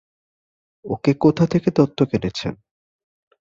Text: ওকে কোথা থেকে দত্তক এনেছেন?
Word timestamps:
ওকে 0.85 1.11
কোথা 1.13 1.45
থেকে 1.47 1.69
দত্তক 1.71 2.09
এনেছেন? 2.13 2.53